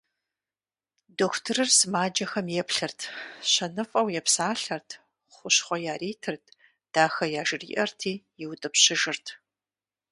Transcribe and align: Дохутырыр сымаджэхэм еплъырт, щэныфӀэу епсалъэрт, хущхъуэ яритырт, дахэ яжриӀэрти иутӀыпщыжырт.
Дохутырыр 1.17 1.69
сымаджэхэм 1.77 2.47
еплъырт, 2.61 2.99
щэныфӀэу 3.51 4.07
епсалъэрт, 4.19 4.89
хущхъуэ 5.33 5.77
яритырт, 5.93 6.43
дахэ 6.93 7.25
яжриӀэрти 7.41 8.13
иутӀыпщыжырт. 8.43 9.25